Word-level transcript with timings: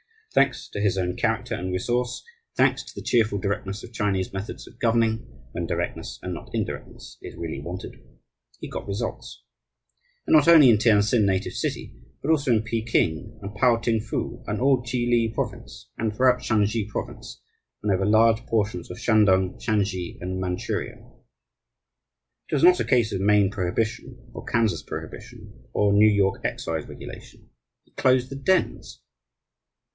Thanks 0.33 0.67
to 0.69 0.79
his 0.79 0.97
own 0.97 1.15
character 1.15 1.53
and 1.55 1.71
resource, 1.73 2.23
thanks 2.55 2.83
to 2.85 2.93
the 2.95 3.03
cheerful 3.05 3.37
directness 3.37 3.83
of 3.83 3.93
Chinese 3.93 4.31
methods 4.33 4.65
of 4.65 4.79
governing 4.79 5.19
(when 5.51 5.67
directness 5.67 6.19
and 6.23 6.33
not 6.33 6.49
indirectness 6.53 7.17
is 7.21 7.35
really 7.35 7.61
wanted), 7.61 7.97
he 8.59 8.67
"got 8.69 8.87
results." 8.87 9.43
And 10.25 10.33
not 10.33 10.47
only 10.47 10.69
in 10.69 10.77
Tientsin 10.77 11.25
native 11.25 11.51
city, 11.53 11.93
but 12.21 12.31
also 12.31 12.49
in 12.51 12.63
Peking, 12.63 13.37
and 13.41 13.53
Pao 13.53 13.75
ting 13.75 13.99
fu, 13.99 14.41
and 14.47 14.59
all 14.59 14.81
Chili 14.81 15.29
Province, 15.35 15.91
and 15.97 16.15
throughout 16.15 16.41
Shansi 16.41 16.87
Province, 16.87 17.39
and 17.83 17.91
over 17.91 18.05
large 18.05 18.39
portions 18.47 18.89
of 18.89 18.99
Shantung, 18.99 19.59
Shansi, 19.59 20.17
and 20.21 20.39
Manchuria. 20.39 20.95
It 22.49 22.53
was 22.55 22.63
not 22.63 22.79
a 22.79 22.85
case 22.85 23.11
of 23.11 23.19
Maine 23.21 23.51
prohibition, 23.51 24.31
or 24.33 24.45
Kansas 24.45 24.81
prohibition, 24.81 25.63
or 25.73 25.91
New 25.93 26.09
York 26.09 26.41
excise 26.45 26.87
regulation. 26.87 27.49
He 27.83 27.91
closed 27.91 28.29
the 28.29 28.35
dens! 28.37 29.01